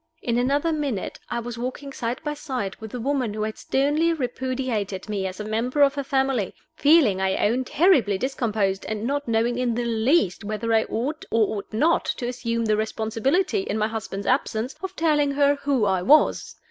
In 0.23 0.39
another 0.39 0.71
minute 0.73 1.19
I 1.29 1.39
was 1.39 1.59
walking 1.59 1.93
side 1.93 2.21
by 2.23 2.33
side 2.33 2.75
with 2.77 2.89
the 2.89 2.99
woman 2.99 3.35
who 3.35 3.43
had 3.43 3.59
sternly 3.59 4.11
repudiated 4.13 5.07
me 5.07 5.27
as 5.27 5.39
a 5.39 5.43
member 5.45 5.83
of 5.83 5.93
her 5.93 6.03
family; 6.03 6.55
feeling, 6.75 7.21
I 7.21 7.37
own, 7.47 7.63
terribly 7.65 8.17
discomposed, 8.17 8.83
and 8.89 9.03
not 9.05 9.27
knowing 9.27 9.59
in 9.59 9.75
the 9.75 9.85
least 9.85 10.43
whether 10.43 10.73
I 10.73 10.85
ought 10.85 11.25
or 11.29 11.55
ought 11.57 11.71
not 11.71 12.05
to 12.17 12.27
assume 12.27 12.65
the 12.65 12.77
responsibility, 12.77 13.59
in 13.59 13.77
my 13.77 13.87
husband's 13.89 14.25
absence, 14.25 14.73
of 14.81 14.95
telling 14.95 15.29
her 15.33 15.53
who 15.61 15.85
I 15.85 16.01
was. 16.01 16.55